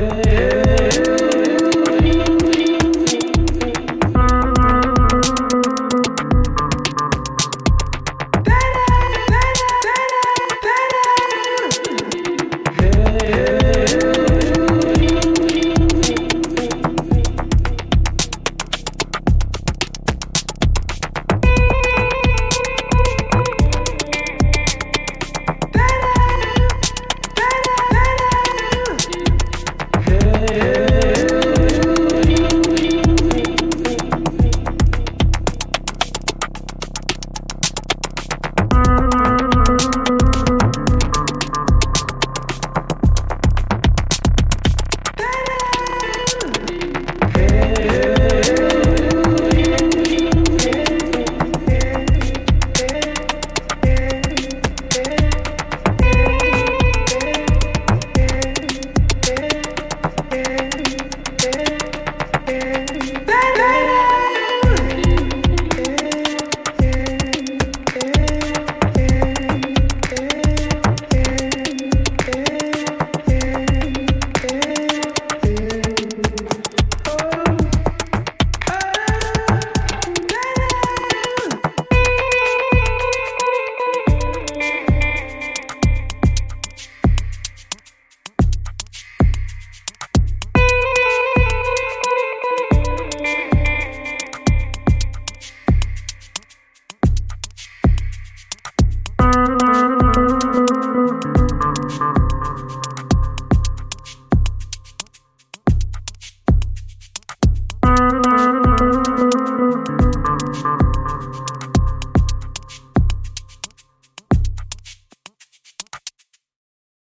[0.00, 0.77] yeah.